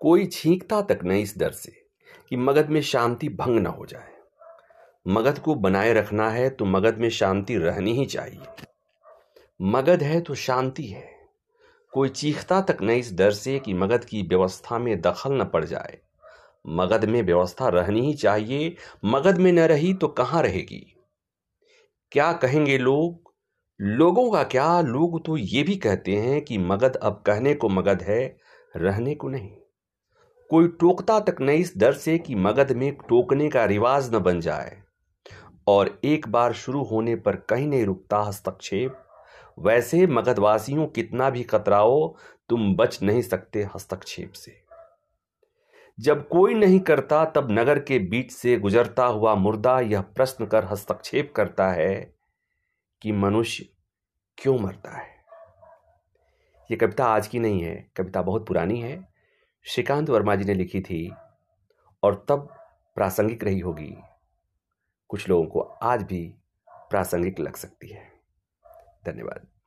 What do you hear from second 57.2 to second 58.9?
की नहीं है, कविता बहुत पुरानी